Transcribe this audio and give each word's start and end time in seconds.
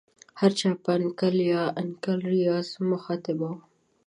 هر 0.39 0.51
چا 0.59 0.69
په 0.83 0.91
انکل 0.99 1.35
یا 1.53 1.61
انکل 1.81 2.19
ریاض 2.33 2.67
مخاطبه 2.91 3.47
وه. 3.51 3.59